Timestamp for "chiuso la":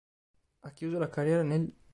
0.71-1.09